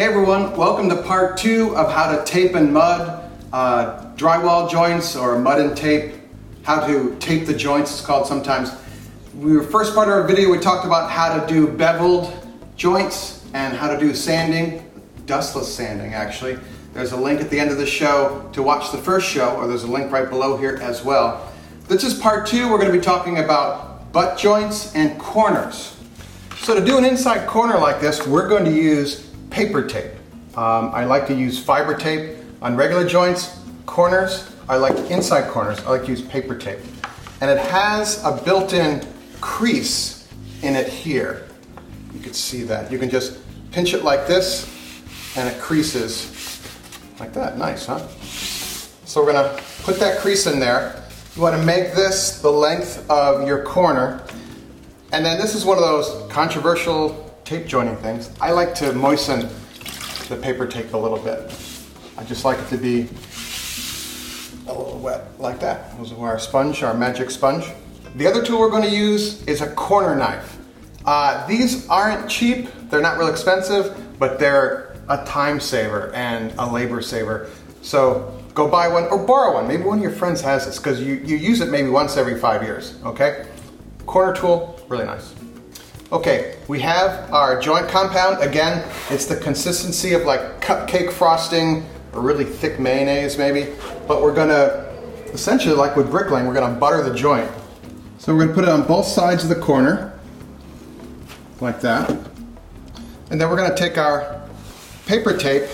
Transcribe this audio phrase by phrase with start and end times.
[0.00, 5.14] Hey everyone, welcome to part two of how to tape and mud uh, drywall joints
[5.14, 6.14] or mud and tape,
[6.62, 8.70] how to tape the joints it's called sometimes.
[9.34, 12.32] We were first part of our video we talked about how to do beveled
[12.76, 14.90] joints and how to do sanding,
[15.26, 16.58] dustless sanding actually.
[16.94, 19.66] There's a link at the end of the show to watch the first show or
[19.66, 21.52] there's a link right below here as well.
[21.88, 25.94] This is part two, we're going to be talking about butt joints and corners.
[26.56, 30.12] So to do an inside corner like this, we're going to use paper tape.
[30.56, 34.54] Um, I like to use fiber tape on regular joints, corners.
[34.68, 35.78] I like inside corners.
[35.80, 36.78] I like to use paper tape.
[37.40, 39.06] And it has a built-in
[39.40, 40.28] crease
[40.62, 41.46] in it here.
[42.14, 42.90] You can see that.
[42.92, 43.38] You can just
[43.72, 44.68] pinch it like this
[45.36, 46.60] and it creases
[47.18, 47.56] like that.
[47.56, 48.06] Nice, huh?
[49.04, 51.02] So we're gonna put that crease in there.
[51.36, 54.22] You wanna make this the length of your corner.
[55.12, 59.40] And then this is one of those controversial tape joining things, I like to moisten
[60.28, 61.52] the paper tape a little bit.
[62.16, 63.08] I just like it to be
[64.68, 65.98] a little wet like that.
[65.98, 67.66] This is our sponge, our magic sponge.
[68.14, 70.58] The other tool we're going to use is a corner knife.
[71.04, 76.72] Uh, these aren't cheap, they're not real expensive, but they're a time saver and a
[76.72, 77.50] labor saver.
[77.82, 79.66] So go buy one or borrow one.
[79.66, 82.38] Maybe one of your friends has this because you, you use it maybe once every
[82.38, 83.44] five years, okay?
[84.06, 85.34] Corner tool, really nice.
[86.12, 88.42] Okay, we have our joint compound.
[88.42, 93.72] Again, it's the consistency of like cupcake frosting or really thick mayonnaise maybe.
[94.08, 94.92] But we're gonna,
[95.32, 97.48] essentially like with bricklaying, we're gonna butter the joint.
[98.18, 100.18] So we're gonna put it on both sides of the corner,
[101.60, 102.10] like that.
[103.30, 104.42] And then we're gonna take our
[105.06, 105.70] paper tape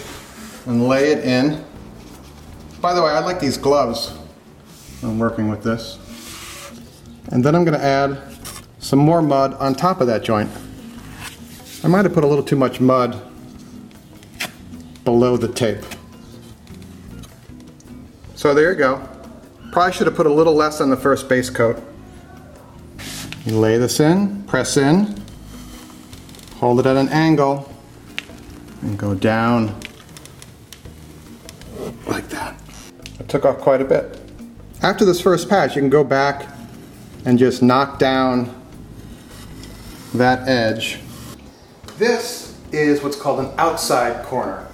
[0.67, 1.65] and lay it in.
[2.83, 4.13] By the way, I like these gloves.
[5.03, 5.99] I'm working with this.
[7.33, 8.36] And then I'm gonna add
[8.87, 10.49] some more mud on top of that joint.
[11.83, 13.21] I might have put a little too much mud
[15.03, 15.85] below the tape.
[18.37, 19.09] So there you go.
[19.73, 21.83] Probably should have put a little less on the first base coat.
[23.45, 25.21] You lay this in, press in,
[26.59, 27.69] hold it at an angle,
[28.83, 29.75] and go down
[32.07, 32.55] like that.
[33.19, 34.21] I took off quite a bit.
[34.81, 36.47] After this first patch, you can go back
[37.25, 38.63] and just knock down
[40.19, 41.01] that edge.
[41.99, 44.67] This is what's called an outside corner.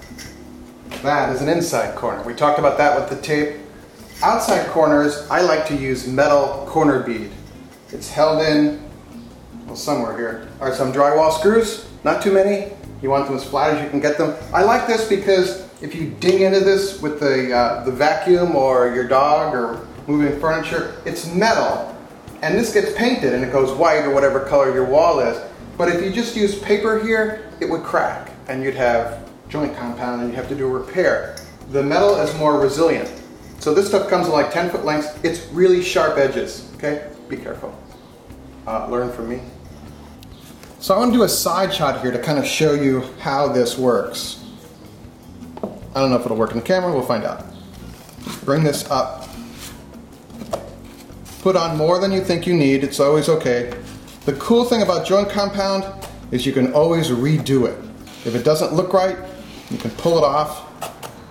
[1.01, 2.23] That is an inside corner.
[2.23, 3.59] We talked about that with the tape.
[4.21, 7.31] Outside corners, I like to use metal corner bead.
[7.91, 8.81] It's held in,
[9.65, 12.71] well somewhere here, are some drywall screws, not too many.
[13.01, 14.35] You want them as flat as you can get them.
[14.53, 18.93] I like this because if you ding into this with the, uh, the vacuum or
[18.95, 21.92] your dog or moving furniture, it's metal
[22.43, 25.41] and this gets painted and it goes white or whatever color your wall is.
[25.77, 30.21] But if you just use paper here, it would crack and you'd have joint compound
[30.21, 31.37] and you'd have to do a repair.
[31.69, 33.09] The metal is more resilient.
[33.59, 35.17] So this stuff comes in like 10 foot lengths.
[35.23, 37.09] It's really sharp edges, okay?
[37.29, 37.73] Be careful.
[38.67, 39.39] Uh, learn from me.
[40.79, 43.47] So I want to do a side shot here to kind of show you how
[43.47, 44.43] this works.
[45.95, 47.45] I don't know if it'll work in the camera, we'll find out.
[48.43, 49.22] Bring this up
[51.43, 53.77] Put on more than you think you need, it's always okay.
[54.23, 55.83] The cool thing about joint compound
[56.31, 57.77] is you can always redo it.
[58.25, 59.17] If it doesn't look right,
[59.69, 60.65] you can pull it off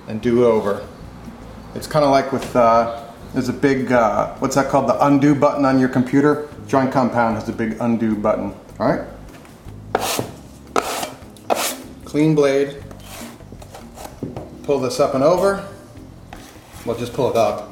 [0.08, 0.86] and do it over.
[1.74, 5.34] It's kind of like with, uh, there's a big, uh, what's that called, the undo
[5.34, 6.50] button on your computer?
[6.66, 9.08] Joint compound has a big undo button, all right?
[12.04, 12.84] Clean blade.
[14.64, 15.66] Pull this up and over.
[16.84, 17.71] We'll just pull it up.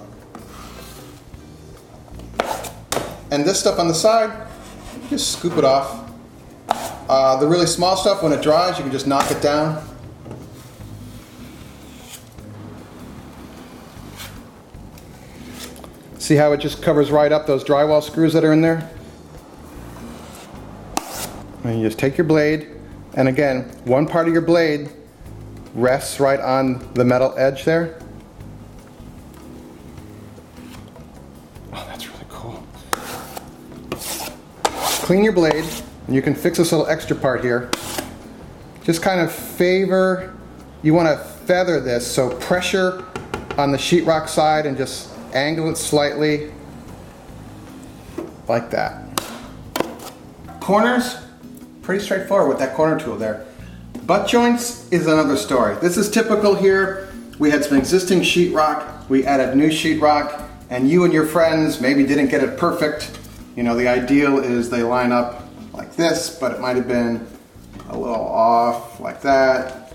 [3.31, 4.49] And this stuff on the side,
[5.09, 6.11] just scoop it off.
[7.09, 9.87] Uh, the really small stuff, when it dries, you can just knock it down.
[16.19, 18.89] See how it just covers right up those drywall screws that are in there?
[21.65, 22.69] And you just take your blade,
[23.15, 24.91] and again, one part of your blade
[25.75, 28.01] rests right on the metal edge there.
[35.11, 35.65] Clean your blade,
[36.07, 37.69] and you can fix this little extra part here.
[38.85, 40.33] Just kind of favor,
[40.85, 41.17] you want to
[41.47, 43.05] feather this, so pressure
[43.59, 46.53] on the sheetrock side and just angle it slightly
[48.47, 49.03] like that.
[50.61, 51.17] Corners,
[51.83, 53.45] pretty straightforward with that corner tool there.
[54.07, 55.75] Butt joints is another story.
[55.81, 57.09] This is typical here.
[57.41, 62.07] We had some existing sheetrock, we added new sheetrock, and you and your friends maybe
[62.07, 63.19] didn't get it perfect,
[63.57, 67.27] you know, the ideal is they line up like this, but it might have been
[67.89, 69.95] a little off like that.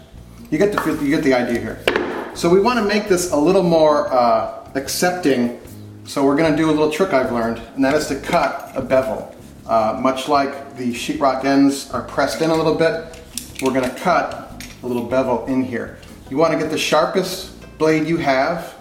[0.52, 2.31] You get the you get the idea here.
[2.36, 5.60] So we want to make this a little more uh, accepting.
[6.04, 8.72] So we're going to do a little trick I've learned, and that is to cut
[8.75, 9.34] a bevel.
[9.66, 13.19] Uh, much like the sheetrock ends are pressed in a little bit,
[13.62, 15.98] we're going to cut a little bevel in here.
[16.30, 18.75] You want to get the sharpest blade you have,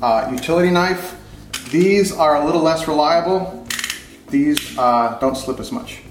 [0.00, 1.16] uh, utility knife.
[1.70, 3.59] These are a little less reliable.
[4.30, 6.02] These uh, don't slip as much.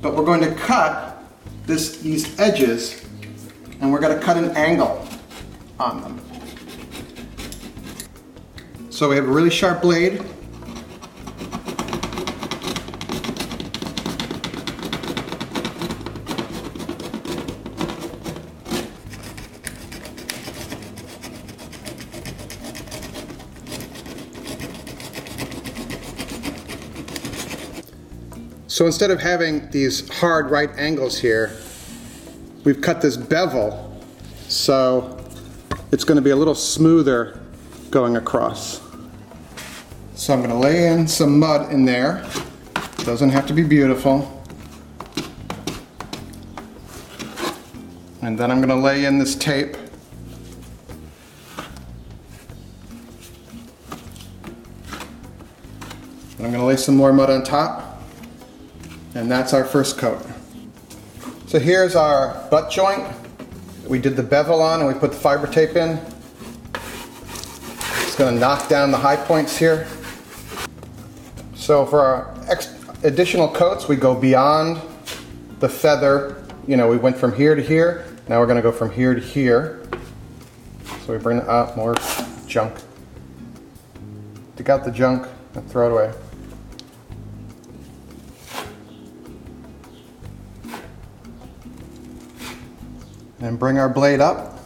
[0.00, 1.22] But we're going to cut
[1.66, 3.04] this, these edges
[3.80, 5.06] and we're going to cut an angle
[5.78, 6.20] on them.
[8.90, 10.24] So we have a really sharp blade.
[28.76, 31.56] So instead of having these hard right angles here,
[32.62, 33.98] we've cut this bevel
[34.48, 35.18] so
[35.92, 37.40] it's going to be a little smoother
[37.90, 38.82] going across.
[40.14, 42.22] So I'm going to lay in some mud in there.
[42.98, 44.44] Doesn't have to be beautiful.
[48.20, 49.74] And then I'm going to lay in this tape.
[56.38, 57.85] I'm going to lay some more mud on top.
[59.16, 60.22] And that's our first coat.
[61.46, 63.08] So here's our butt joint.
[63.88, 65.98] We did the bevel on and we put the fiber tape in.
[66.74, 69.88] It's to knock down the high points here.
[71.54, 72.34] So for our
[73.04, 74.82] additional coats, we go beyond
[75.60, 76.44] the feather.
[76.66, 78.04] You know, we went from here to here.
[78.28, 79.82] Now we're to go from here to here.
[81.06, 81.94] So we bring up more
[82.46, 82.76] junk.
[84.56, 86.25] Take out the junk and throw it away.
[93.40, 94.56] And bring our blade up.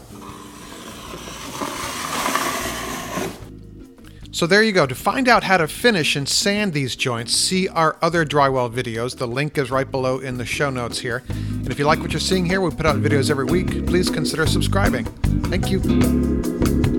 [4.33, 4.87] So there you go.
[4.87, 9.19] To find out how to finish and sand these joints, see our other drywall videos.
[9.19, 11.23] The link is right below in the show notes here.
[11.29, 13.87] And if you like what you're seeing here, we put out videos every week.
[13.87, 15.05] Please consider subscribing.
[15.51, 16.90] Thank you.